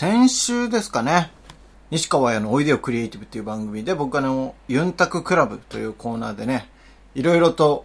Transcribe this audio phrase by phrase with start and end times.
[0.00, 1.30] 先週ですかね、
[1.90, 6.70] 西川屋のおいでよクリエイティブっていう番組で僕はあの、ユンタククラブというコーナーでね、
[7.14, 7.84] いろいろと、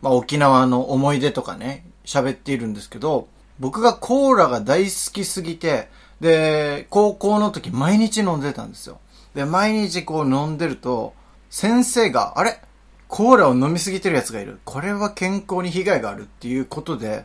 [0.00, 3.28] まあ、沖縄の思い出とかね、喋っているんですけど、
[3.60, 5.88] 僕がコーラが大好きすぎて、
[6.20, 8.98] で、高校の時毎日飲んでたんですよ。
[9.36, 11.14] で、毎日こう飲んでると、
[11.48, 12.60] 先生が、あれ？
[13.06, 14.58] コーラを飲みすぎてる奴がいる。
[14.64, 17.24] これは健康に被害があるっていうことで、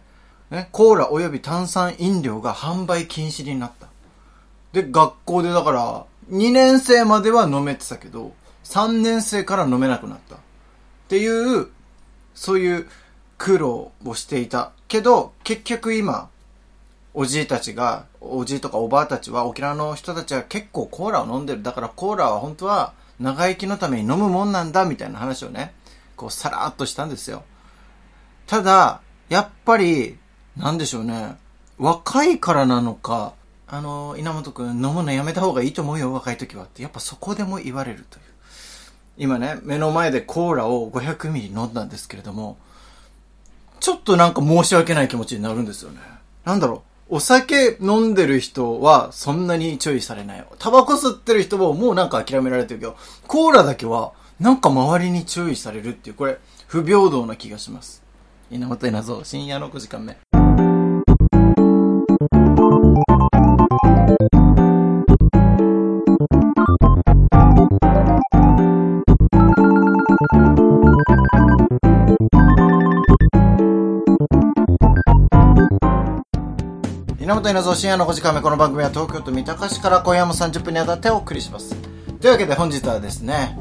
[0.52, 3.88] ね、コーラ及び炭酸飲料が販売禁止になった。
[4.74, 8.34] で、学校でだから、2年生までは飲めてたけど、
[8.66, 10.36] 3年生から飲めなくなった。
[10.36, 10.40] っ
[11.08, 11.68] ていう、
[12.36, 12.88] そういう
[13.38, 14.72] 苦労をしていた。
[14.88, 16.30] けど、結局今、
[17.14, 21.64] おじいたちが、おじいとかおばあたちは、沖縄の人たちは結構コーラを飲んでる。
[21.64, 25.74] だからコーラは本当は長生きのために飲むもんなんだ、みたいな話をね、
[26.16, 27.44] こうさらっとしたんですよ。
[28.46, 30.18] ただ、やっぱり、
[30.56, 31.38] なんでしょうね。
[31.78, 33.34] 若いからなのか、
[33.70, 36.82] あの、稲本くん飲むのやめた方がいいと思うよ、若い時はって。
[36.82, 38.24] やっぱそこでも言われるという。
[39.18, 42.58] 今ね、目の前でコーラを500ミリ飲んだんですけれども、
[43.80, 46.00] ちょっとなんか申し訳ない気持ちになるんですよね。
[46.46, 47.16] なんだろう。
[47.16, 50.46] お酒飲んでる人はそんなに注意されない。
[50.60, 52.96] タバコ吸ってる人ももうなんか諦められてるけど、
[53.28, 58.04] コーラだけはなんか周りに注意されるっていう、これ不平等な気がします。
[58.52, 60.47] 稲本稲造、深夜の5時間目。
[77.28, 81.76] 稲造深夜の5時間目この番組は東京都三鷹市から今夜も30分にあたってお送りします。
[82.22, 83.60] というわけで本日はですね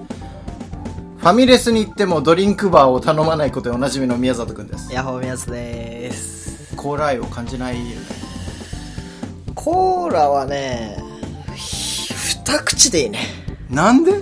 [1.19, 4.93] ファミレスに行ってもドリンクバーを頼まないことでおなじみの宮里くんです。
[4.93, 6.77] ヤホーミヤスです。
[6.77, 8.07] コーラ愛を感じないよね。
[9.57, 11.03] コーラはね
[11.57, 13.19] ひ二口でいいね。
[13.69, 14.13] なんで？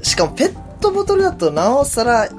[0.00, 2.30] しかもペットボトルだとなおさら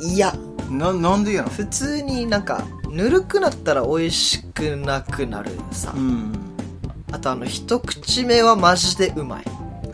[0.00, 0.32] 嫌。
[0.70, 1.48] ななんでやの？
[1.48, 6.30] 普通になんかぬるくなったら美味しくなくなるさ、うん。
[7.10, 9.44] あとあの一口目はマジでうまい。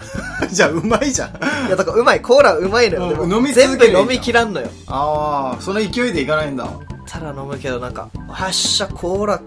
[0.51, 1.29] じゃあうまいじゃん。
[1.69, 4.69] いやだからうまいコーラうまいのよ、うんでも飲み全部飲みきらんのよ。
[4.89, 6.69] ああその勢いでいかないんだ。
[7.07, 9.41] ただ飲むけどなんかはっしゃコーラ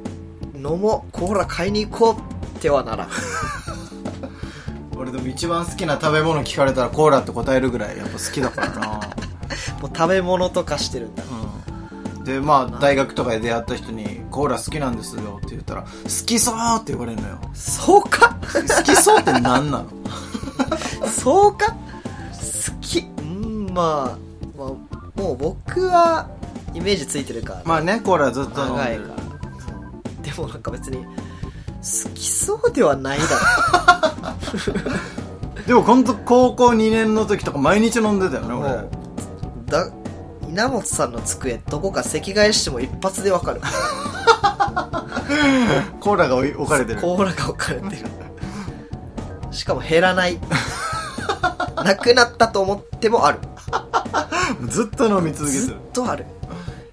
[0.56, 1.12] 飲もう。
[1.12, 3.10] コーラ買いに行こうってはならん。
[4.96, 8.88] 俺でも一番好きな食べ物聞かれたらコーラって答えるぐらいやっぱ好きだからな。
[9.82, 11.24] もう食べ物とかしてるんだ。
[11.24, 11.51] うん
[12.24, 17.38] でまあ大学とかで出会った人に「コーラ好きなんですよ」って言ったら「好きそう!」って言われるのよ。
[17.54, 18.36] そうか？
[18.78, 19.86] 好きそうって何なの？
[21.10, 21.68] そうか？
[21.72, 21.76] 好
[22.82, 23.00] き。
[23.20, 24.18] うんまあ、
[24.58, 24.68] まあ、
[25.20, 26.28] もう僕は
[26.74, 28.86] イメージついてるから、まあねコーラずっと飲んでる。
[28.86, 29.16] 長いから。
[30.24, 31.04] でもなんか別に好
[32.14, 33.26] きそうではないだ
[35.66, 38.70] でも本当高校2年の時とか毎日飲んでたよね俺。
[38.72, 38.88] う
[39.66, 39.90] だ
[40.52, 43.62] 稲本さんの机どこか席替えしても一発でわかる。
[46.02, 47.00] コーラが置かれてる。
[47.00, 48.06] コーラが置かれてる。
[49.52, 50.38] しかも減らない。
[51.86, 53.40] なくなったと思ってもある。
[54.68, 56.26] ずっと飲み続けてずっるとある。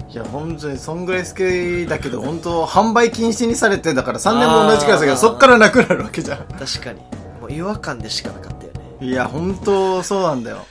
[0.09, 6.39] いや本当にそんぐらい好きだけど本当販売禁止にされてだから3年も同じクラスだけどそっからなくなるわけじゃん。
[6.45, 7.01] 確かに。
[7.41, 9.07] もう違和感でしかなかったよね。
[9.09, 10.65] いや本当そうなんだよ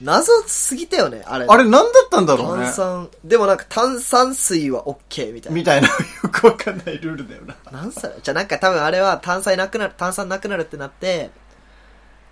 [0.00, 1.46] 謎すぎたよねあれ。
[1.46, 2.64] あれ何だったんだろうね。
[2.64, 3.10] 炭酸。
[3.24, 5.56] でもなんか炭酸水は OK みたいな。
[5.56, 5.94] みたいなよ
[6.32, 7.54] くわかんないルールだよな。
[7.70, 11.30] 何歳じゃあなんか多分あれは炭酸なくなる炭酸なくなるってなって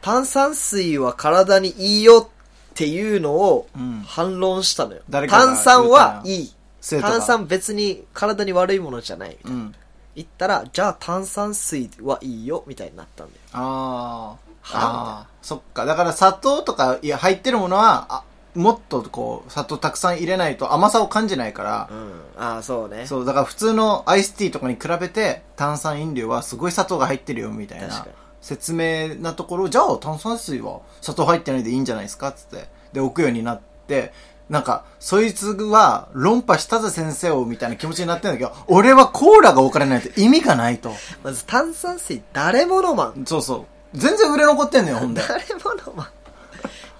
[0.00, 4.02] 炭酸水は体にいいよっていうのをうん。
[4.06, 6.54] 反論したのよ、誰かが炭酸はいい。
[7.00, 9.74] 炭酸別に体に悪いものじゃないうん。
[10.14, 13.40] 言ったらじゃあ炭酸水はいいよみたいになったんだよ。
[13.52, 15.84] あーはあーそっか。
[15.84, 18.24] だから砂糖とかいや入ってるものはあ
[18.54, 22.12] もっとこう砂糖たくさん入れないと甘さを感じないから、うん。
[22.36, 23.06] ああそうね。
[23.06, 27.88] そうだから普通のアイスティーとかに比べて炭酸飲料はすごい砂糖が入ってるよみたいな。
[27.88, 28.14] 確かに。
[28.40, 32.28] 説明なところじゃあ炭酸水は砂糖入ってないでいいんじゃないですか？
[32.28, 32.68] っつって。
[32.92, 34.12] で置くようになって。
[34.48, 40.90] なんかそいつは論破したぜ先生をみたいな気持ちになってるんだけど俺はコーラが置かれないと意味がないと。
[41.22, 45.22] まず炭酸水誰も飲まんそうそう全然売れ残ってんのよほんで。
[45.26, 46.08] 誰も飲まん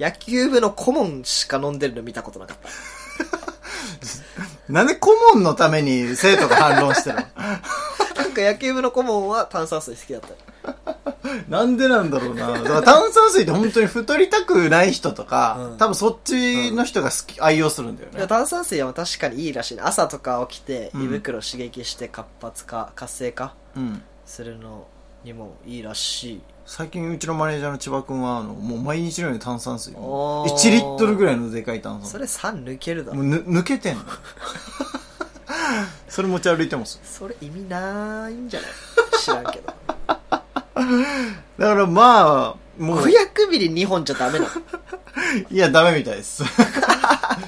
[0.01, 2.69] 野球部の顧問しか飲んでるの見たことなかった。
[4.73, 7.23] なんで顧問のために生徒が反論してるの？
[8.17, 10.97] なんか野球部の顧問は炭酸水好きだった。
[11.49, 12.53] なんでなんだろうな。
[12.53, 15.77] だから炭酸水って本当に太りたくない人とか、うん。
[15.79, 18.27] 多分そっちの人が好き、愛用するんだよね。
[18.27, 19.83] 炭酸水は確かにいいらしいね。
[19.85, 21.03] 朝とか起きてうん。
[21.05, 24.03] 胃袋刺激して活発化活性化うん。
[24.27, 24.87] するの
[25.29, 26.41] にもいいらしい。
[26.65, 29.95] 最近うちのマネージャーの千葉君は、あの、もう毎日のように炭酸水。
[29.95, 29.99] を。
[29.99, 30.53] おー。
[30.55, 33.17] 1リットルぐらいのでかい炭酸それ3抜けるだろ。
[33.19, 34.03] もうぬ抜けてんの。
[36.09, 36.99] それ持ち歩いてます。
[37.05, 38.71] それ意味ないんじゃない？
[39.21, 39.67] 知らんけど。
[40.17, 40.25] だ
[41.69, 43.01] からまあもう。
[43.03, 44.51] 500ミリ2本じゃダメなの？
[45.51, 46.43] いやダメみたいです。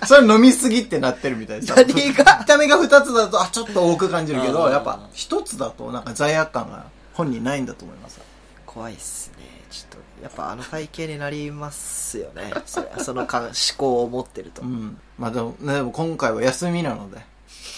[0.07, 1.75] それ飲みすぎってなってるみたいです。
[1.75, 2.39] 何が？
[2.41, 4.73] 見た目が2つだとあちょっと多く感じるけどあー。
[4.73, 6.85] やっぱ1つだとなんか罪悪感が
[7.21, 8.19] 本人ないんだと思います。
[8.65, 9.45] 怖いっすね。
[9.71, 12.51] ちょっとやっぱあの体型になりますよね。
[12.65, 14.97] それそのか思考を持ってると、うん。
[15.19, 17.19] まあでも,、ね、でも今回は休みなので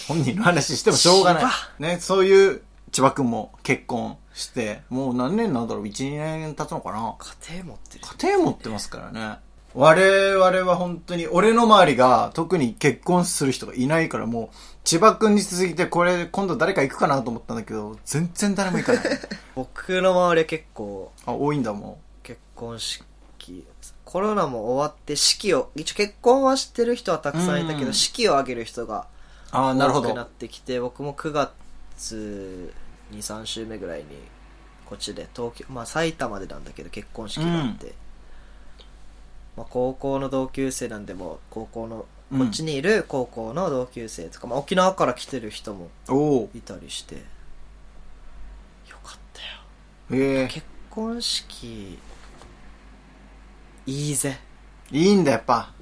[0.07, 1.43] 本人の話してもしょうがない。
[1.79, 2.61] ねそういう
[2.93, 7.15] 千葉君も結婚してもう何年なんだろう？12年経つのかな？
[7.49, 9.39] 家庭持ってる家庭持ってますからね。
[9.75, 19.03] 我々は本当に、俺の周りが特に結婚する人がいないからもう、千葉君に続いてこれ今度誰か行くかなと思ったんだけど、全然誰も行かない。
[19.55, 23.03] 僕の周りは結構あ、多いんだも結婚式
[24.13, 28.99] コロナも終わって式を一応結婚はしてる人はたくさんいたけど、うん式を挙げる人がん。
[29.51, 30.09] ああ、なるほど。
[30.09, 32.73] 多くなってきて僕も9月
[33.11, 34.05] 23週目ぐらいに
[34.85, 37.95] こっちで東京まあ埼玉でなんだけど結婚式があって、
[39.55, 45.89] まあ、高校の同級生なんでもう高校のうんこっちにいる高校の同級生とか、まあ、沖縄から来てる人も
[46.55, 47.21] いたりしてよ
[49.03, 50.47] かったよへえ。
[50.47, 51.99] 結婚式
[53.85, 54.39] いいぜ
[54.91, 55.73] いいんだやっぱ。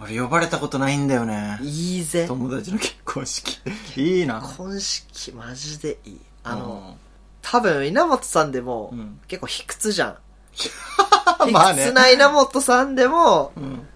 [0.00, 1.58] 俺呼ばれたことないんだよね。
[1.62, 3.58] いいぜ友達の結婚式。
[3.96, 4.40] いいな。
[4.40, 6.98] 結婚式マジでいいあの、の、
[7.42, 10.16] 多分稲本さんでも、うん結構卑屈じゃん
[11.52, 13.86] まあね卑屈な稲本さんでもうん。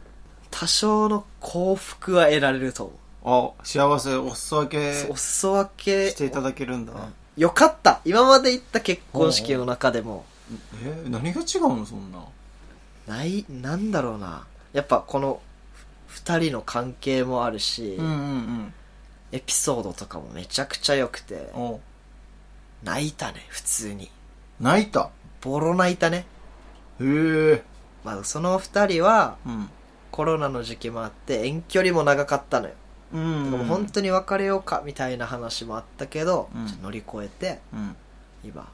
[0.50, 6.92] 多少の幸福は得られると思あ、幸せ、お裾分けうお裾分けしていただけるんだ。
[7.36, 10.24] よかった今まで行った結婚式の中でも
[10.82, 12.24] えー何が違うのそんな。
[13.06, 15.40] ないなんだろうなやっぱこの
[16.08, 18.74] 二人の関係もあるし、うんうんうん。
[19.30, 21.80] エピソードとかもめちゃくちゃ良くてお
[22.82, 24.10] 泣いたね普通に
[24.58, 25.10] 泣いた。
[25.40, 26.26] ボロ泣いたね
[27.00, 27.62] へえ。
[28.04, 29.70] まあその二人はうん。
[30.10, 32.74] コロナの時期もあって遠距離も長かったのよ、
[33.12, 37.96] うんでも本当に別れようかみたいな話もあったけど、うんちょっと乗り越えてうん。
[38.42, 38.68] 今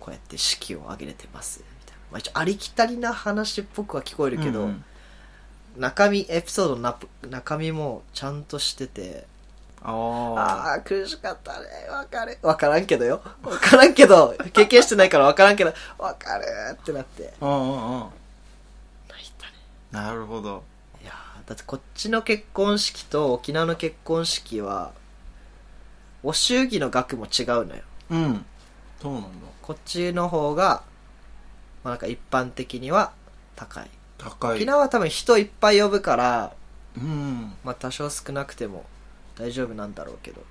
[0.00, 4.84] こうやって式を挙げれてますみたいな、まあ、一応ありきたりな話っぽくは聞こえるけど、うん
[5.78, 6.96] 中身エピソードのな
[7.28, 9.26] 中身もちゃんとしてて
[9.88, 17.46] ああ苦しかったねわかるわからんけどよわからんけど経験してないからわからんけどわかるってなってあ。
[17.46, 18.00] うんうんうん。
[19.08, 19.52] 泣いたね
[19.92, 20.64] なるほど。
[21.00, 24.90] いやーだってこっちの結婚式と沖縄の結婚式は
[26.24, 28.44] お祝儀の額も違うのようん。
[29.00, 29.28] そうなんだ。
[29.62, 30.82] こっちの方が、
[31.84, 33.12] まあ、なんか一般的には
[33.54, 34.56] 高い高い。
[34.56, 36.52] 沖縄は多分人いっぱい呼ぶから、
[36.96, 37.52] うん。
[37.62, 38.84] まあ、多少少なくても
[39.38, 40.42] 大丈夫なんだろうけど。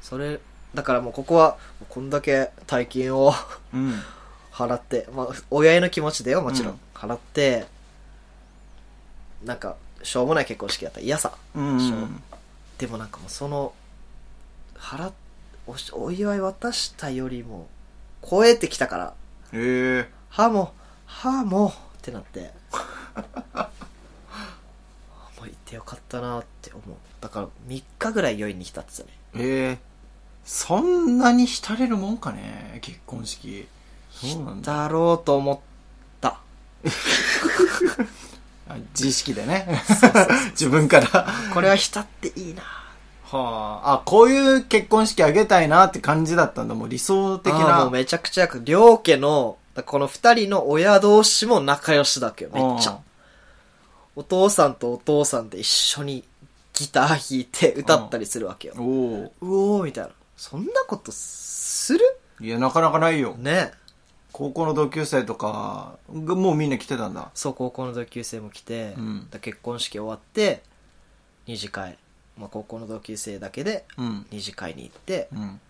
[0.00, 0.40] それ
[0.74, 3.32] だからもうここはこんだけ大金を
[3.74, 3.94] うん。
[4.52, 6.78] 払って、まあ、親への気持ちでよもちろん、うん。
[6.94, 7.66] 払って
[9.44, 11.00] なんかしょうもない結婚式だった。
[11.00, 11.32] ら嫌さ。
[11.54, 11.80] うん。
[11.80, 12.08] そう。
[12.78, 13.72] でもなんかもうその
[14.76, 15.12] 払っ
[15.66, 17.68] おしお祝い渡したよりも
[18.28, 19.14] 超えてきたから。
[19.52, 20.08] へえ。
[20.30, 20.72] はも
[21.06, 22.50] はもってなって
[25.70, 29.90] てよかったなって思うだから3日ぐらい酔いに浸ってたねええ。
[30.44, 33.66] そんなに浸れるもんかね結婚式。
[34.10, 34.74] そうなんだ。
[34.84, 35.58] だろうと思っ
[36.20, 36.40] た
[38.68, 39.82] あ自意識でね。
[40.52, 41.26] 自分から。
[41.52, 42.62] これは浸っていいな
[43.24, 43.92] はあ。
[43.94, 46.74] あ、こういう結婚式あげたいなって感じだったんだ。
[46.74, 47.84] もう理想的あーもな。
[47.84, 52.98] うめちゃくちゃ両家のこの2人の親同士も仲良しだっけよめっちゃ
[54.16, 56.24] お父さんとお父さんで一緒に
[56.72, 58.84] ギター弾いて歌ったりするわけようん。
[58.84, 59.32] おお。
[59.40, 62.00] うおーみたいなそんなことする？
[62.40, 63.34] いや、なかなかないよ。
[63.36, 63.72] ね
[64.32, 67.30] 高校の同級生とかがもうみんな来てたんだ。
[67.34, 70.62] そう高校の同級生も来て、うんだ結婚式終わって
[71.46, 71.98] 二次会、
[72.38, 74.26] まあ、高校の同級生だけでうん。
[74.30, 75.60] 二次会に行って、うん。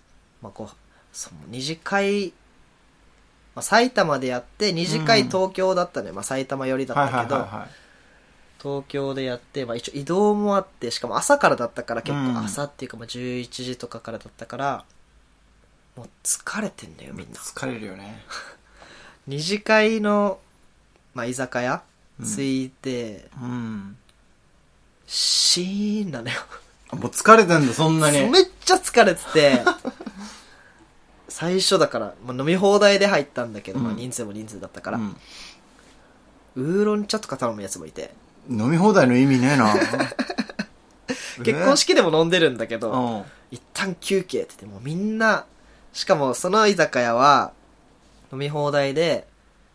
[0.42, 0.76] まあ、こう
[1.12, 2.28] その二次会、
[3.54, 7.68] まあ、埼玉でやって二次会うん東京だったね、まあ、埼玉寄りだはいったけど、はいはいはい。
[8.62, 12.34] 東京でやって、まあ、一応移動もあってしかも朝からだったから結うん。
[12.34, 14.84] 構朝っていうかまあ11時とかからだったから
[15.96, 17.38] もう疲れてんだよみんな。
[17.38, 18.22] 疲れるよね。
[19.26, 20.38] 二次会の、
[21.14, 21.82] まあ、居酒屋
[22.20, 22.26] うん。
[22.26, 23.96] 着いて、うん。
[25.06, 26.36] シーンなのよ。
[26.90, 28.28] あもう疲れてんだ、そんなに。
[28.28, 29.64] めっちゃ疲れてて。
[31.28, 33.96] 最初だから、まあ、飲み放題で入ったんだけど、まあ、うん。
[33.96, 35.16] 人数も人数だったから、うん。
[36.56, 38.12] ウーロン茶とか頼むやつもいて
[38.48, 39.74] 飲み放題の意味ねえな。
[41.44, 43.24] 結婚式でも飲んでるんだけど、うん。
[43.50, 45.44] 一旦休憩って言ってもうみんな
[45.92, 47.52] しかもその居酒屋は
[48.32, 49.26] 飲み放題で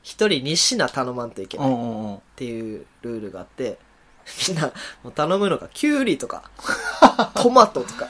[0.02, 3.78] 一人2品頼まんといけないっていうルールがあって
[4.48, 4.72] みんな
[5.04, 6.50] もう頼むのがキュウリとか
[7.36, 8.08] トマトとか。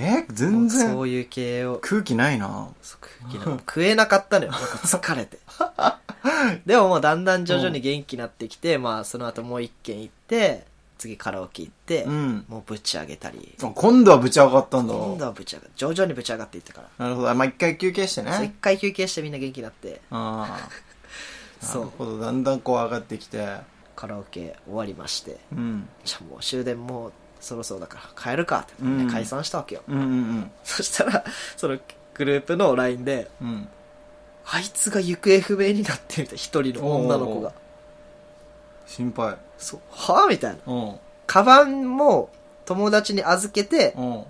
[0.00, 0.24] え？
[0.30, 0.92] 全然。
[0.92, 1.80] そういう系を。
[1.82, 2.68] 空気ないな。
[3.00, 4.52] 空気な食えなかったのよ。
[4.52, 5.38] なんか疲れて
[6.66, 10.66] でももうだんだん徐々に元気になってきて、まあその後もう一軒行って
[10.98, 12.44] 次カラオケ行って、うん。
[12.48, 13.54] もうぶち上げたり。
[13.62, 14.94] あ今度はぶち上がったんだ。
[14.94, 16.88] 今度はぶち上が徐々にぶち上がっていったから。
[16.98, 17.34] なるほど。
[17.34, 20.00] まあ一回休憩してそう一ね回休憩してみんな元気になって。
[20.10, 20.68] ああ。
[21.64, 22.18] なそうるほど。
[22.18, 23.46] だんだんこう上がってきて。
[23.96, 25.38] カラオケ終わりまして。
[25.52, 25.88] うん。
[26.04, 29.10] じゃあもう終電もうそろそろだから帰るかって、うん。
[29.10, 29.82] 解散したわけよ。
[29.88, 31.24] うんうんそしたら
[31.56, 31.78] その
[32.14, 33.68] グループの LINE でうんうん
[34.50, 37.52] あいつが行方不明になってみたい一人の女の子が。
[38.86, 39.36] 心配。
[39.58, 39.80] そう。
[39.90, 40.72] はあみたいな。
[40.72, 40.96] うん。
[41.26, 42.30] カバンも
[42.64, 44.24] 友達に預けてうん。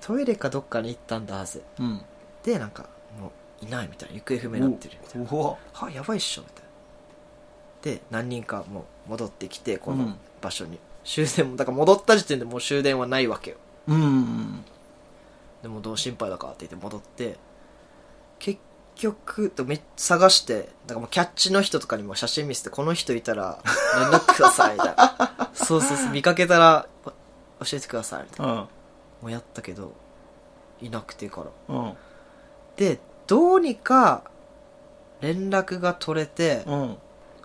[0.00, 1.62] トイレかどっかに行ったんだはず。
[1.80, 2.00] うん。
[2.44, 2.86] でなんか
[3.20, 5.28] もういないみたいな行方不明になってるみたいな。
[5.30, 7.96] うわはやばいっしょみたいな。
[7.96, 13.56] で何人かもう戻ってきてこのうん場所に、終電もだから戻った時点でもう終電はないわけよ。
[13.88, 14.00] うん。
[14.00, 14.64] うん
[15.62, 17.36] でもどう心配だかって言って戻って
[18.98, 23.62] 結局め探してだからもうキャッチの人とかにも写真見せてこの人いたら
[23.96, 25.50] 連絡くださいみたいな。
[25.54, 26.88] そうそうそう見かけたら
[27.60, 28.52] お教えてくださいみたいな。
[28.52, 28.58] うん。
[28.58, 28.68] も
[29.22, 29.92] うやったけど
[30.80, 31.76] いなくてから。
[31.76, 31.96] うん。
[32.76, 34.24] でどうにか
[35.20, 36.98] 連絡が取れてうん。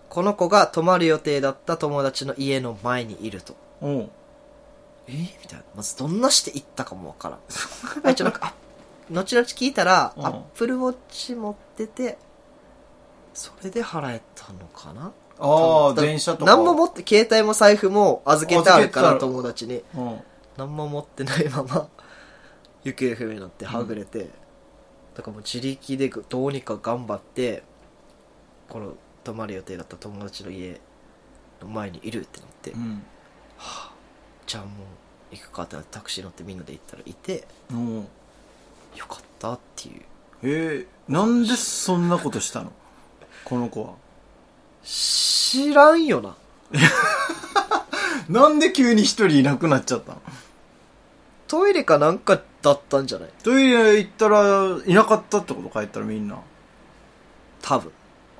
[0.10, 3.56] この子が泊まる予定だった友達の家の前にいると。
[3.82, 4.12] うん。
[5.08, 5.12] え？
[5.12, 5.66] みたいな。
[5.76, 7.40] まずどんなして行ったかもわからん。
[8.08, 8.63] あ一応なんかあ
[9.14, 10.26] 後々聞いたら、うん。
[10.26, 12.18] アップルウォッチ持ってて
[13.34, 15.12] それで払えたのかな？
[15.40, 16.56] ああだ電車とか。
[16.56, 19.34] 何も持って携帯も財布も預けてあるから預けてある。
[19.34, 19.84] 友達に。
[19.96, 20.20] うん。
[20.58, 21.88] 何も持ってないまま
[22.84, 24.30] 行方不明になってはぐれて、
[25.16, 27.64] だからもう自力でどうにか頑張って
[28.70, 28.94] この
[29.24, 30.80] 泊まる予定だった友達の家
[31.62, 33.04] の前にいるってなって、うん。
[34.46, 34.74] じゃあもう
[35.32, 38.08] 行くかってなってタクシー乗ってみんなで行ったらいてうん
[38.96, 40.02] よかったっていう。
[40.44, 42.72] えー、なんでそんなことしたの？
[43.46, 43.94] この子は。
[44.84, 46.36] 知らんよな。
[48.30, 50.22] なんで急に一人いなくなっちゃったの？
[51.48, 53.30] トイレかなんかだったんじゃない？
[53.44, 55.70] トイレ行ったらいなかったってこと？
[55.70, 56.38] 帰ったらみんな。
[57.62, 57.92] 多分。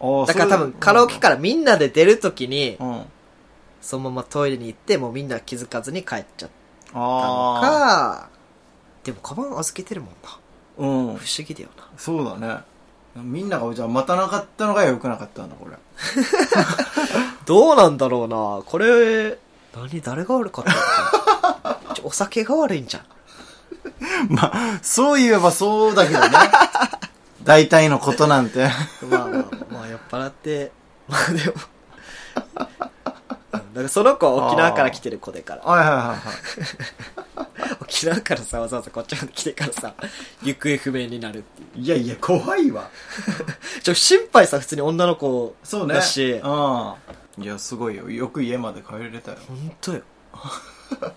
[0.02, 2.94] ああだから多分カラオケからみんなで出るときにうん。
[3.02, 3.06] あ
[3.82, 6.50] そのままトイレに行ってもうみんな気づかずに帰っちゃっ
[6.90, 8.30] たのあか
[9.04, 10.40] でもカバン預けてるもんな
[10.78, 10.88] うん。
[10.88, 11.84] 不思議だよな。
[11.98, 12.64] そうだね。
[13.16, 15.78] みんながじゃあ待たなかったのが良くなかったんだこれ。
[17.46, 18.64] どうなんだろうな。
[18.66, 19.38] これ
[19.76, 22.08] 何誰が悪かったの？
[22.10, 23.04] お酒が悪いんじゃん。
[24.34, 26.30] まあそう言えばそうだけどね。
[27.44, 28.70] 大体のことなんて。
[29.10, 30.72] まあまあまあ酔っ払って
[31.08, 31.54] まあでも
[33.74, 35.64] だからその子は沖縄から来てる子でから。
[35.64, 37.78] はいはいはいはい。
[37.82, 39.96] 沖縄からさわざわざこっちまで来てからさ
[40.44, 41.84] 行方不明になるっていう。
[41.84, 42.90] いやいや怖いわ。
[43.82, 45.96] ちょ心配さ普通に女の子そうね。
[45.96, 46.34] だし。
[46.34, 46.94] うん
[47.36, 48.10] いやすごいよ。
[48.12, 49.38] よく家まで帰れたよ。
[49.48, 50.02] 本当よ。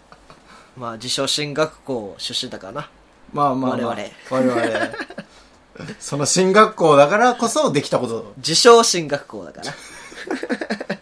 [0.78, 2.90] まあ自称進学校出身だからな。
[3.34, 4.92] まあまあ、まあ、我我々。
[5.98, 8.32] その進学校だからこそできたこと。
[8.38, 10.95] 自称進学校だから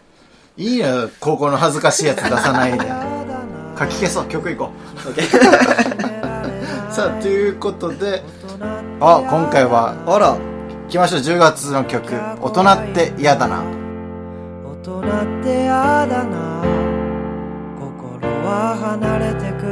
[0.57, 0.85] いいね
[1.19, 2.85] 高校の恥ずかしいやつ出さないで。
[3.77, 5.21] 書き消そう曲いこう。
[6.93, 8.23] さあということで
[9.01, 10.37] あ今回はあら。
[10.87, 13.63] 来ました10月の曲「大人って嫌だな。
[14.63, 15.03] 大人っ
[15.43, 16.61] てやだな。
[17.79, 19.65] 心は離れてく。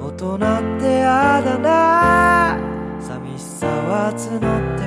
[0.00, 2.56] 大人ってやだな。
[2.98, 4.83] 寂しさは募って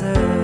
[0.00, 0.37] 聞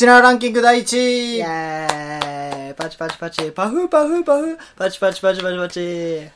[0.00, 6.30] うちなランキング第1位イェーイパチパチパチパフパフパフパチパチパチパチパチ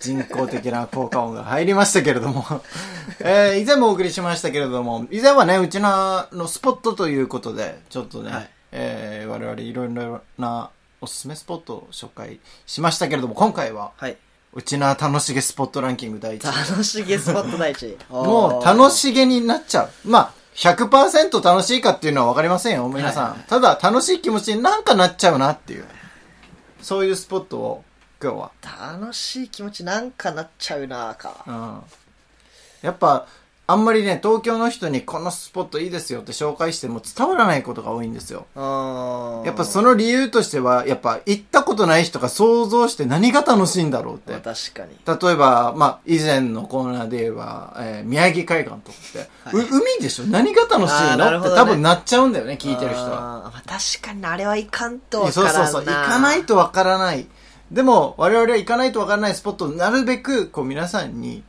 [0.00, 2.44] 人工的な効果音が入りましたけれども、
[3.22, 14.16] えー以前もお送りしましたけれども、以前はね、うちなのスポットということで、ちょっとね、はいえー我々いろいろなおすすめスポットを紹介しましたけれども、今回は、はい。
[14.52, 16.70] うちな楽しげスポットランキング第1位。
[16.70, 17.96] 楽しげスポット第一。
[18.10, 19.90] もう楽しげになっちゃう。
[20.04, 23.44] まあ、100%楽しいかっていうのはわかりませんよ、皆さん。
[23.46, 25.84] ただ、楽しい気持ちになんかなっちゃうなっていう。
[26.80, 27.84] そういうスポットを、
[28.22, 28.50] 今日は。
[28.62, 31.44] 楽しい気持ちなんかなっちゃうなか。
[31.46, 31.82] うん。
[32.80, 33.26] やっぱ、
[33.68, 38.46] あんまりね、東京の人にこのスポットいいですよって紹介しても伝わらないことが多いんですよ。
[38.54, 39.42] うん。
[39.44, 44.30] やっぱその理由としては、やっぱ行ったことない人が想像して何が楽しいんだろうって。
[44.30, 44.96] まあ確かに。
[45.28, 49.18] 例えば、まあ、以前のコーナーで言えば、えー宮城海岸とかって、
[49.56, 50.26] はいう海でしょ？
[50.26, 51.40] 何が楽しいの？
[51.40, 53.50] って多分なっちゃうんだよね、聞いてる人は。
[53.52, 55.84] まあ確かにあれはいかんとからんなそうそうそう。
[55.84, 57.26] 行かないとわからない。
[57.72, 61.42] でも、我々は行かないとわからないスポットをなるべく、こう皆さんに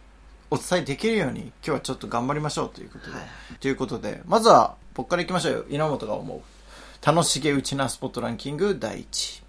[0.49, 3.13] お伝えできるように、今日はちょっと頑張りましょうということで。
[3.13, 3.27] はい
[3.59, 5.65] ということで、まずは、僕から行きましょうよ。
[5.69, 6.41] 稲本が思う。
[7.05, 9.43] 楽しげうちなスポットランキング第1位。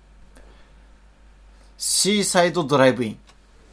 [1.77, 3.19] シーサイドドライブイン。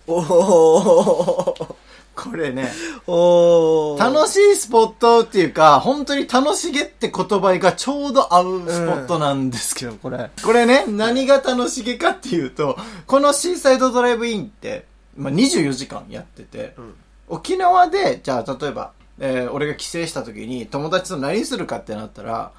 [0.08, 1.76] おお
[2.16, 2.72] これね、
[3.08, 10.30] お楽しいスポットっていうか、本当に楽しげって言葉がちょうど合うスポットなんですけど、これ。
[10.44, 14.86] これね、何が楽しげかっていうと、このシーサイドドライブインって、
[15.18, 16.96] まあ、24時間やってて、ん
[17.28, 22.52] 沖縄で、じゃあ例えば、えー俺が帰省した時に友達と何するかってなったら、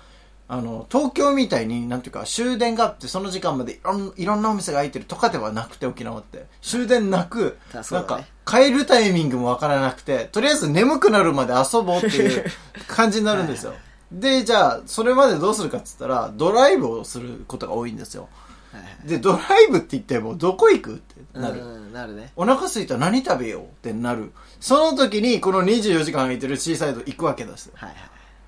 [0.49, 6.47] あの、東京みたいに、なんていうか、終電があって、その時間までいろんいろんなお店が開いてるとかではなくて、沖縄って。
[6.63, 7.59] 終電なく、
[7.91, 12.45] なんか、帰るタイミングもわからなくて、とりあえず眠くなるまで遊ぼうっていう
[12.87, 13.75] 感じになるんですよ。
[14.13, 18.29] で、じゃあ、それまでどうするかって言ったら、ドライブをすることが多いんですよ。
[18.73, 21.61] はいはいで、ドライブって言っても、どこ行くってなる。
[21.61, 24.33] うんなるねお腹空いたら何食べようってなる。
[24.61, 27.73] その時に、この24時間空いてるシーサイド行くわけですよ。
[27.77, 27.99] はいはい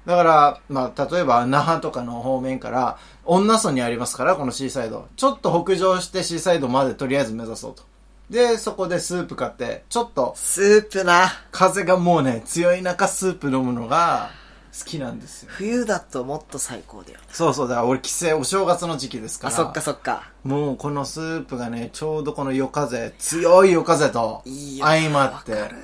[0.07, 2.97] だから、まあ、例えば、那覇とかの方面から、
[3.27, 5.07] 女村にありますから、このシーサイド。
[5.17, 7.83] ちょっと北上してシーサイドまでとりあえず目指そうと。
[8.31, 11.29] で、そこでスープ買って、ちょっとスープな。
[11.51, 14.48] 風がもうね、強い中スープ飲むのが好
[14.85, 15.49] きなんですよ。
[15.53, 17.25] 冬だともっと最高だよね。
[17.31, 19.55] そうそうだから俺帰省お正月の時期ですから。
[19.55, 20.31] あ、そっかそっか。
[20.45, 25.77] もうこのスープがね、ちょうどこの夜風、強い夜風といいよ相まってわかる、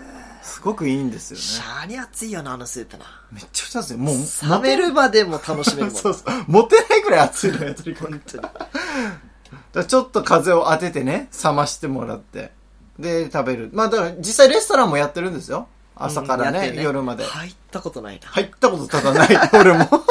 [0.42, 1.66] すごくいいんですよシね。
[1.66, 3.04] ャーに熱いよな、あのスープな。
[3.32, 3.98] めっちゃくちゃですよ。
[3.98, 5.94] もう、冷めるまでも楽しめるもん。
[6.00, 6.24] そうそう。
[6.46, 8.10] 持てないくらい熱いのよ、とにかく。
[8.10, 8.42] 本当に。
[8.42, 8.58] だか
[9.74, 12.52] らちょっと風を当ててね、冷ましてもらって。
[12.98, 13.70] で、食べる。
[13.72, 15.66] まあだから実際レストランもやってるんですよ。
[15.96, 17.24] 朝からね、うんやって夜まで。
[17.24, 18.28] 入ったことないな。
[18.28, 19.28] 入ったことただない、
[19.58, 19.88] 俺も。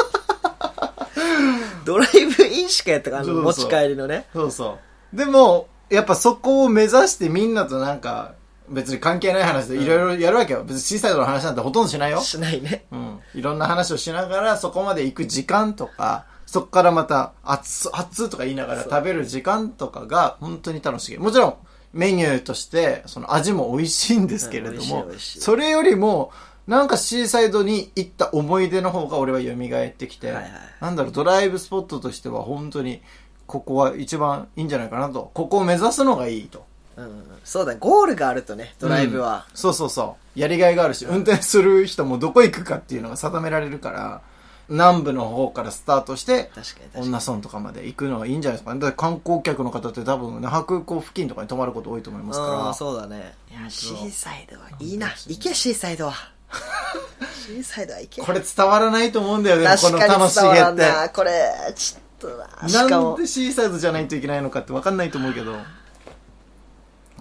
[1.84, 4.26] ドライブインしかやったから、持ち帰りのね。
[4.32, 4.78] そうそ
[5.12, 5.16] う。
[5.16, 8.34] でも、やっぱそこを目指してみんなとなんか、
[8.68, 10.64] 別に関係ない話でいろいろやるわけよ。
[10.64, 12.20] 別に小さい頃の話なんてほとんどしないよ。
[12.20, 12.86] しないね。
[12.90, 13.20] うん。
[13.34, 21.18] いろんな話をしながら、そこまで行く時間とか、そこからまた、熱、熱とか言いながら食べる時間とかが、本当に楽しい。
[21.18, 21.54] もちろん、
[21.94, 26.32] メニューとして、その味も美味しいんですけれどもそれよりも、
[26.66, 30.34] なんかシーサイドに行った思い出の方が俺は蘇ってきて、
[30.80, 33.00] なんだろう、ドライブスポットとしては本当に、
[33.46, 35.30] ここは一番いいんじゃないかなと。
[35.34, 36.64] ここを目指すのがいいと。
[36.96, 37.24] うんうん。
[37.44, 37.78] そうだね。
[37.80, 39.46] ゴールがあるとね、ドライブは。
[39.50, 40.40] うんそうそうそう。
[40.40, 44.22] やりがいがあるし、運転する人もどこ行くかっていうのが定められるから、
[44.68, 47.06] 南部の方からスタートして、確かに確かに。
[47.08, 48.80] 女村とかまで行くのがいいんじゃないですかね。
[48.80, 52.74] だって観光客の方って多分、那覇空港付近とかに泊まること多いと思いますああ、から。
[52.74, 53.34] そうだね。
[53.50, 55.08] いや、シーサイドはいいな。
[55.08, 56.14] 行け、シーサイドは。
[57.46, 58.22] シーサイドは行け。
[58.22, 61.08] これ伝わらないと思うんだよね、こ確のかに伝わ楽しげって。
[61.14, 62.68] これ、ちょっとな。
[62.68, 65.56] しかもなんで、シーサイドじゃないといけないのかって分かんないと思うけど。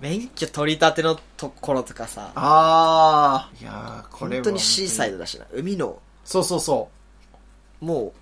[0.01, 3.61] 免許取り立てのところとかさ、あー。
[3.63, 4.43] いやー、これは。
[4.43, 5.45] 本当にシーサイドだしな。
[5.53, 6.89] 海の、そうそうそ
[7.83, 8.13] も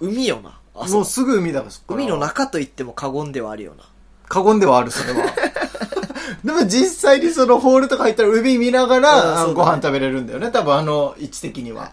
[0.00, 0.58] う、海よな。
[0.74, 1.72] あもうすぐ海だから。
[1.94, 3.84] 海の中と言っても過言ではあるよな。
[4.28, 5.26] 過言ではある、それは。
[6.44, 10.50] でも実際にそのホールとか入ったら海見ながうんら、そうだねご飯食べれるんだよね。
[10.50, 11.92] 多分あの位置的には。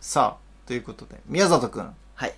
[0.00, 1.94] さあ、ということで、宮里くん。
[2.14, 2.34] はい。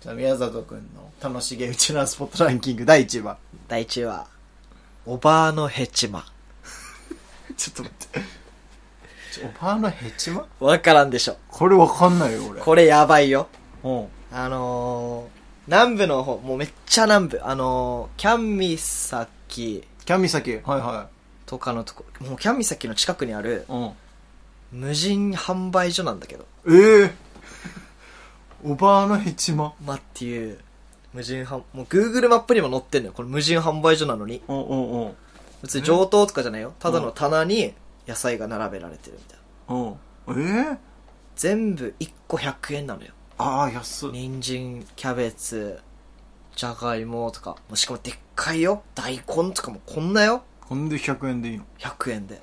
[0.00, 3.38] じゃあ宮里くんの楽しげうちなスポットランキング第1位は。
[3.68, 4.26] 第一位は、
[5.06, 6.24] おばあのヘチマ。
[7.56, 8.43] ちょっと待って。
[9.42, 10.46] おばあのヘチマ？
[10.60, 11.36] わからんでしょ。
[11.48, 12.60] これわかんないよ、俺。
[12.60, 13.48] これやばいよ。
[13.82, 14.06] うん。
[14.30, 17.40] あのー、南部の方、もうめっちゃ南部。
[17.42, 20.62] あのー、キャン岬キャン岬。
[20.64, 21.08] はいは
[21.46, 23.72] とかのとこ、もうキャン岬の近くにあるい。
[23.72, 23.92] うん。
[24.72, 26.46] 無人販売所なんだけど。
[26.68, 27.10] ええ
[28.64, 29.74] おばあのヘチマ？
[29.84, 30.58] まっていう、
[31.12, 33.12] 無人販、もう Google マップにも載ってんのよ。
[33.14, 34.42] これ無人販売所なのに。
[34.48, 35.14] うんうんうん。
[35.62, 36.74] 別に上等とかじゃないよ。
[36.78, 37.72] ただの棚に
[38.06, 39.38] 野菜が並べられてるみたい
[39.68, 39.74] な。
[39.74, 40.66] うん。
[40.66, 40.78] ええ
[41.36, 43.12] 全部1個100円なのよ。
[43.38, 44.10] ああ、安っ。
[44.12, 45.80] 人参、キャベツ、
[46.54, 47.50] じゃがいもとか。
[47.50, 48.82] もうしかもでっかいよ。
[48.94, 50.44] 大根とかもこんなよ。
[50.60, 52.40] ほんで100円でいいの？100円で。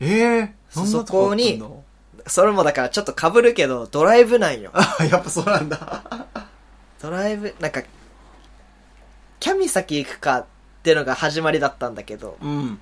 [0.00, 1.66] ええそんなとこあったんだ
[2.26, 4.70] それもだからちょっと被るけど、ドライブなんよ。
[4.74, 6.26] あ、 やっぱそうなんだ。
[7.00, 7.82] ドライブ、なんか、
[9.38, 10.46] キャミ先行くかっ
[10.82, 12.80] てのが始まりだったんだけど、うん。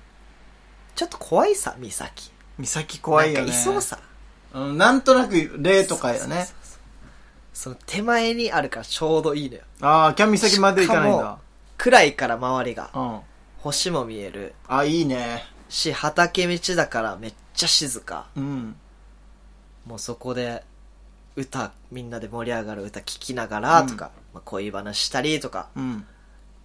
[0.95, 2.31] ちょっと怖いさ、岬。
[2.57, 3.45] 岬怖いよね。
[3.45, 3.99] なんかいそうさ。
[4.53, 6.45] うん、なんとなく例とかよねそうそう。
[6.45, 6.55] そう
[7.55, 9.61] その手前にあるからちょうどいいのよ。
[9.81, 11.37] ああ、キャン岬まで行かないんだ。
[11.77, 12.91] 暗いから周りが。
[12.93, 13.19] うん。
[13.59, 15.43] 星も見えるあ、いいね。
[15.69, 18.27] し、畑道だからめっちゃ静か。
[18.35, 18.75] うん。
[19.85, 20.63] もうそこで、
[21.35, 26.05] 歌、みんなで盛り上がる歌聴きながらとか、まあ、恋話したりとか、うん。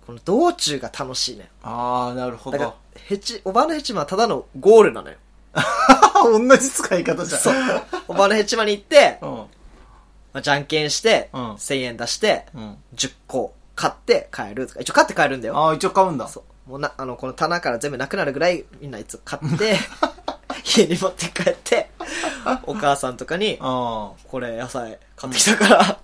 [0.07, 1.51] この道中が楽しいね。
[1.63, 5.17] ああ、なるほど。、ヘチ、おばのヘチマはただのゴールなのよ。
[6.23, 7.41] 同じ使い方じゃん。
[7.41, 7.55] そう。
[8.09, 9.29] おばのヘチマに行って、うん。
[9.29, 9.47] ま
[10.35, 12.77] あ、じゃんけんして、うん1000円出して、うん。
[12.95, 15.57] 10個買って帰るとか、一応買って帰るんだよ。
[15.57, 16.29] ああ、一応買うんだ。
[16.29, 16.71] そう。
[16.71, 19.77] もうな、あの、この棚から全部なくなるぐらいみんないつも買って、
[20.65, 21.91] 家に持って帰って、
[22.65, 25.99] お母さんとかに、あこれ野菜買ってきたから、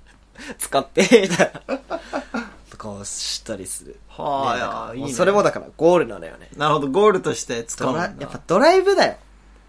[0.59, 2.46] 使って、みたいな。
[2.77, 3.99] とかをしたりする。
[4.17, 4.23] あ。
[4.23, 5.17] はあ、ねいや、いいね。
[5.17, 6.49] それもだからゴールなのよね。
[6.57, 9.17] なるほど、ゴールとして使うんだやっぱドライブだよ。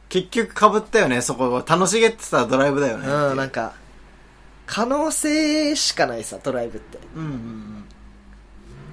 [0.10, 1.64] 結局被ったよね、そこは。
[1.66, 3.08] 楽しげってさ、ドライブだよね。
[3.08, 3.74] うん、なんか、
[4.66, 7.00] 可能性しかないさ、ドライブって。
[7.16, 7.86] うんうんうん。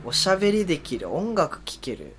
[0.06, 2.14] おしゃべりできる、音楽聴ける、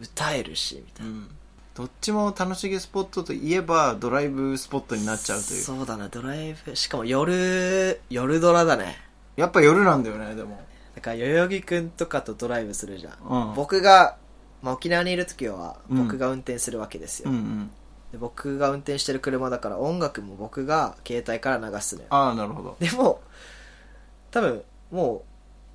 [0.00, 1.12] 歌えるし、みたいな。
[1.12, 1.30] うん。
[1.74, 5.62] どっちも楽しげスポットといえば、ドライブスポットになっちゃうという。
[5.62, 6.76] そうだな、ドライブ。
[6.76, 9.06] しかも夜、夜ドラだね。
[9.36, 10.58] やっぱ夜なんだよね、でも。
[10.96, 13.12] だから、代々木くんとかとドライブするじゃん。
[13.48, 14.16] うん僕が、
[14.62, 17.70] まあ、沖縄にいる時は、うん僕が運転するわけですよ、うんうん。
[18.12, 18.18] で。
[18.18, 22.08] 僕が運転してる車だから、音楽も僕が携帯から流すのよ。
[22.10, 22.76] ああ、なるほど。
[22.80, 23.20] でも、
[24.30, 25.24] 多分、も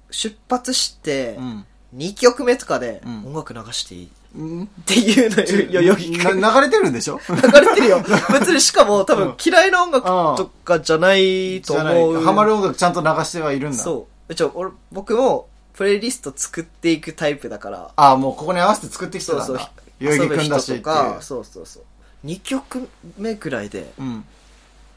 [0.09, 1.65] う、出発してう、ん。
[1.95, 6.17] 2曲目とかでうん音楽流していい、うんっていうのよ、よぎ流
[6.61, 7.19] れてるんでしょ？
[7.27, 8.01] 流れてるよ。
[8.31, 10.05] 別にしかも多分嫌いな音楽
[10.37, 12.21] とかじゃないと思う。
[12.23, 13.77] ハマる音楽ちゃんと流してはいるんだ。
[13.77, 14.10] そう。
[14.35, 21.21] ちょ、俺、僕も、プレイリスト作っていくタイプだから、ああ、もうここに合わせて作ってきてそうそうたんだ。、代々木くんだしっていう。
[21.21, 21.83] そうそうそう。
[22.25, 24.25] 2曲目くらいでうん。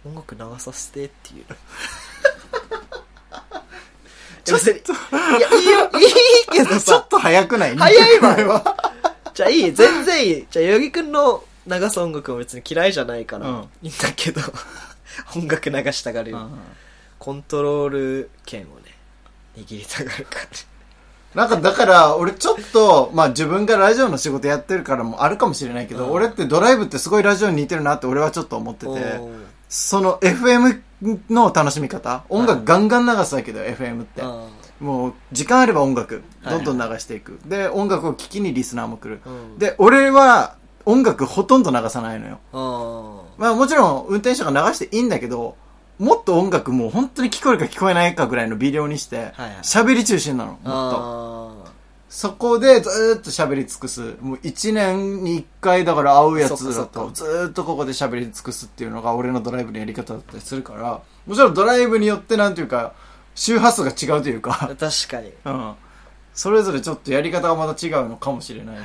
[0.07, 1.45] 音楽流させてっていう。
[4.45, 4.75] ちょっと、い
[5.41, 6.13] や、いいよ、いい
[6.53, 7.77] けど ちょさっ、と早くない？
[7.77, 8.77] 早いわこれは。
[9.33, 10.47] じゃあいい、全然いい。
[10.51, 14.43] じゃあ、代々木くんの流す音楽も別に嫌いじゃないから、うんいいんだけど、
[15.35, 16.51] 音楽流したがるよ。
[17.19, 18.94] コントロール権をね、
[19.57, 20.47] 握りたがるから。
[21.35, 30.81] なんかだから、俺ちょっと、まあ自分がラジオの仕事やってるからもあるかもしれないけど、うん俺ってドライブってすごいラジオに似てるなって俺はちょっと思ってて、おーその FM
[31.31, 34.23] の楽しみ方、音楽ガンガン流すだけだよ、FM って。
[34.23, 34.47] あ
[34.81, 37.41] もう、時間あれば音楽、はいどんどん流していく。
[37.47, 39.21] で、音楽を聴きにリスナーも来る。
[39.25, 42.39] ーうんで、俺は音楽ほとんど流さないのよ。
[42.53, 45.57] あーまあもちろん運転手が流していいんだけど、
[45.99, 51.69] もっと音楽もう本当に聞こえるか聞こえないかぐらいの微量にしてはいはい、喋、り中心なの、もっと。
[51.69, 51.75] あ
[52.15, 54.15] そこでずーっと喋り尽くす。
[54.21, 62.93] もう一年に一回だから会うやつだそっかそっかとずーっとここで喋り尽くすっていうのが俺のドライブのやり方だったりするから、もちろんドライブによってなんていうか、
[63.35, 65.33] 周波数が違うというかー、確かに。
[65.45, 65.75] うん。
[66.35, 68.77] それぞれちょっとやり方がまた違うのかもしれない。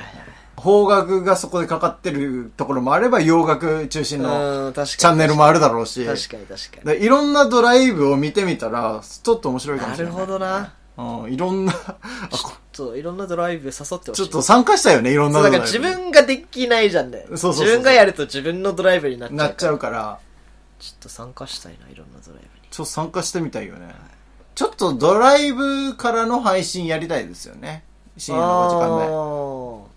[0.62, 4.72] 邦楽がそこでかかってるところもあれば洋楽中心の。
[4.72, 6.04] チャンネルもあるだろうし。
[6.04, 6.98] 確かに確かに。
[6.98, 10.26] でいろんなドライブを見てみたら、ちょっと面白いかもなるしれない。
[10.26, 10.74] ほどな。
[10.98, 14.12] うん、いろんな、あこそう、いろんなドライブ誘ってほしい。
[14.12, 15.58] ちょっと参加したよね、いろんなドライブ。
[15.58, 17.24] だから自分ができないじゃんね。
[17.28, 19.46] そうそうそう自分がやると自分のドライブになっちゃうから。
[19.48, 20.18] なっちゃうから、
[20.78, 22.68] ちょっと参加したいな、いろんなドライブに。
[22.70, 23.94] ちょっと参加してみたいよね。
[24.54, 27.84] ちょっとドライブからの配信やりたいですよね。
[28.18, 29.06] 深夜の5時間で。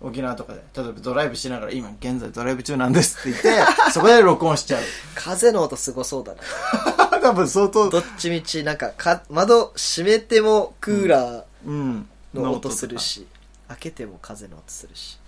[0.04, 0.62] 間沖縄とかで。
[0.76, 4.82] 例えばドライブしながら、今現在ドライブ中なんですって言って、 そこで録音しちゃう。
[5.14, 7.18] 風の音すごそうだな。
[7.20, 12.08] 多分相当、どっちみち、なんかか、窓閉めてもクーラーうん。
[12.34, 13.26] の音するし、
[13.68, 15.18] 開けても風の音するし。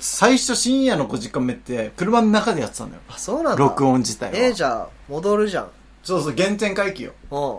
[0.00, 3.02] 最初深夜の5時間目って、車の中でやってたんだよ。
[3.08, 3.56] あ、そうなんだ。
[3.56, 4.36] 録音自体は。
[4.36, 5.70] えー、じゃあ、戻るじゃん。
[6.02, 7.12] そうそう、原点回帰よ。
[7.30, 7.58] うん。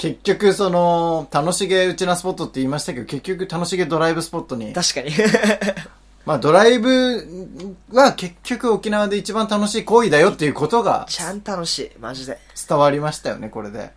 [0.00, 5.10] 結局、その、楽しげうちなスポットって言いましたけど、結局楽しげドライブスポットに、確かに。
[6.24, 7.26] まあドライブ
[7.92, 11.90] は結局沖縄で一番楽しい行為だよっていうことがちゃん楽しい。
[11.98, 12.38] マジで。
[12.68, 13.78] 伝わりましたよね、これで。
[13.78, 13.90] はい。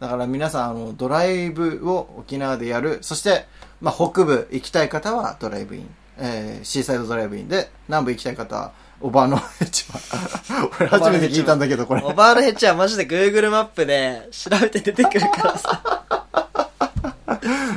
[0.00, 2.98] だから皆さん、あの、ドライブを沖縄でやる。
[3.00, 3.46] そして、
[3.80, 5.88] まあ北部行きたい方はドライブイン。
[6.18, 10.00] えー、シーサイドドライブインで、南部行きたい方は、おばあのヘチマ。
[10.80, 12.02] 俺初めて聞いたんだけど、これ。
[12.02, 16.04] オバールヘッジはマジで Google マップで調べて出てくるからさ。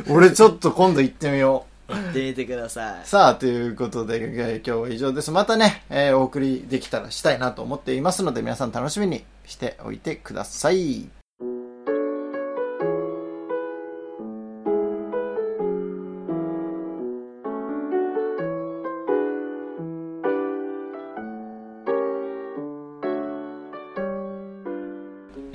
[0.09, 1.93] 俺ちょっと今度行ってみよう。
[1.93, 3.07] 行ってみてください。
[3.07, 5.29] さあ、ということで、えー今日は以上です。
[5.31, 11.20] またね、えーお送りできたらしたいなと思っていますので、皆さん楽しみにしておいてください。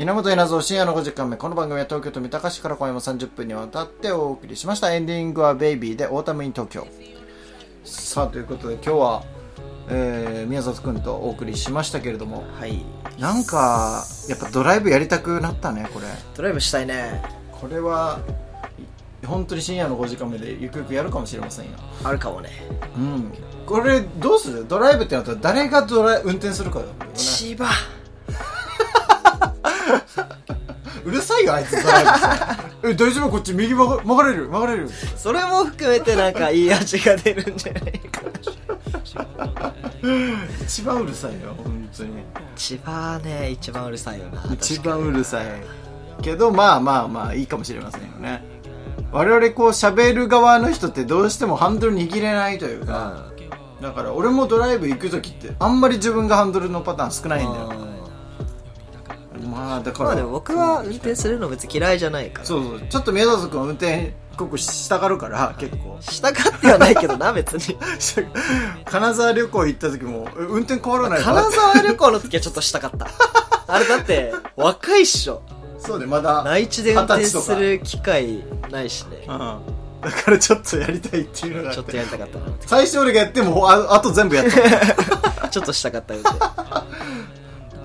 [0.07, 1.37] 稲本稲造深夜の5時間目。
[1.37, 4.95] この番組は東京都三鷹市から今夜も30分にわたってお送りしました。
[4.95, 6.87] エンディングはベイビーでオータムイン東京。
[7.83, 9.25] さあ、ということで今日は、
[9.88, 12.85] えー宮里くんとお送りしましたけれども、はい。
[13.19, 16.07] なんか、やっぱドライブやりたくなったね、これ。
[16.37, 17.21] ドライブしたいね。
[17.51, 18.21] これは、
[19.23, 21.73] い本当に深夜の5時間目でゆくゆくやるかもしれませんよ。
[22.05, 22.51] あるかもね。
[22.97, 23.33] うん。
[23.66, 24.69] これ、どうする？
[24.69, 26.95] ドライブってなったら誰がドライ運転するかだよね。
[27.14, 27.66] 千葉。
[31.27, 31.77] さいよ、あいつ。
[32.83, 33.31] え、大丈夫？
[33.31, 34.47] こっち右曲が曲がれる？
[34.49, 34.89] 曲がれる？
[35.17, 38.23] それも含めてなんかいい味が出るんじゃないか。
[40.62, 42.12] 一番うるさいよ、本当に。
[42.55, 44.43] 千葉ね、一番うるさいよな。
[44.53, 45.47] 一番うるさい。
[46.23, 48.43] けど、まあまあまあ、いいかもしれませんよね。
[49.12, 53.33] 我々こう喋る側の人ってどうしてもハンドル握れないというか、
[53.81, 57.73] だから俺もドライブ行く時ってあんまり自分がハンドルのパターン少ないんだよ。
[59.57, 60.05] まあだから。
[60.11, 62.45] まあでも僕は運転するの別に嫌いじゃないから。
[62.45, 62.81] そうそう。
[62.88, 65.97] ちょっと宮里君は運転、ここしたがるから、結構。
[66.01, 67.77] したがってはないけどな、別に。
[68.85, 73.09] 金沢旅行行った時も、え運転変わらない金沢旅行の時はちょっとしたかった。
[73.66, 75.42] あれだって、若いっしょ。
[75.79, 76.42] そうね、まだ。
[76.45, 79.25] 内地で運転する機会ないしね。
[79.27, 79.77] うん。
[80.03, 82.45] だからちょっとやりたいっていうのがあちょっとやりたかったな。
[82.61, 84.47] 最初俺がやっても、ああと全部やっ
[85.40, 85.49] た。
[85.49, 86.37] ちょっとしたかった運転。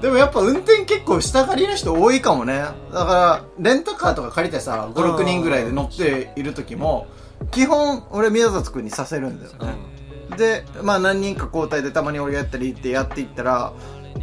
[0.02, 2.54] でもやっぱ運転結構したがりの人多いかもね。
[2.56, 7.08] だから、レンタカーとか借りてさ、5、6人ぐらいで乗っている時も、
[7.52, 13.74] 基本俺宮里君にさせるんだよね、でまあ何人か交代でたまに俺がやったりってやっていったら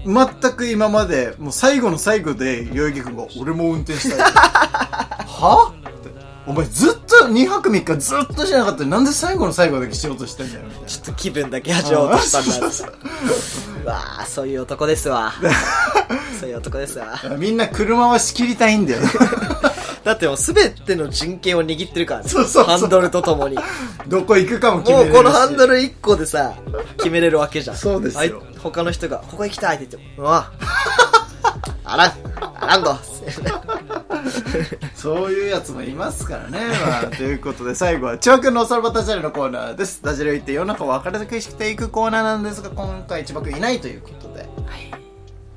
[0.05, 5.73] 全く今までもう最後の最後で代々木君が「俺も運転したい」 は？
[5.75, 6.11] って。
[6.47, 10.89] お前ずっと2泊3日ずっとしなかったなんで最後の最後だけしようとしてんだよみたいな。
[10.89, 12.67] ちょっと気分だけ味わおうとしたんだ。
[12.67, 12.71] う
[13.89, 15.33] わあそういう男ですわ。
[16.39, 17.21] そういう男ですわ。
[17.39, 19.03] みんな車は仕切りたいんだよ
[20.05, 22.29] だってもう全ての人権を握ってるからね。
[22.29, 22.65] そうそうそう。
[22.65, 23.59] ハンドルとともに。
[24.07, 25.17] どこ行くかも決めもうれるし。
[25.19, 26.55] このハンドル1個でさ
[26.99, 27.77] 決めれるわけじゃん。
[27.77, 28.21] そうですよ。
[28.21, 30.51] あい他の人が「ここ行きたい」って言っても「うわ。
[31.85, 32.13] あらん。
[32.61, 32.97] あらんと」
[34.95, 36.61] そういうやつもいますからね。
[36.87, 40.01] まあ、ということで、最後は、千葉くんのおさらばダジャレのコーナーです。
[40.03, 44.49] ダジャレを言って世の中を明るくしていくコーナーなんですが、今回千葉くんいないということで、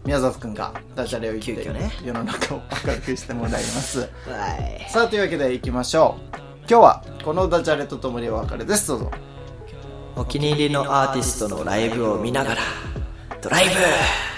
[0.06, 4.00] 宮里くんがダジャレを言って、急遽ね世の中を明るくしてもらいます。
[4.00, 6.38] はいさあ、というわけで行きましょう。
[6.70, 8.88] 今日は、このダジャレとともにお別れです。
[8.88, 9.12] どうぞ。
[10.16, 12.62] お気に入りのアーティストのライブを見ながら
[13.42, 14.31] ドライブ